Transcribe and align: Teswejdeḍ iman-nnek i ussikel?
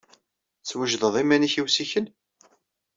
Teswejdeḍ 0.63 1.15
iman-nnek 1.21 1.53
i 1.59 1.61
ussikel? 1.65 2.05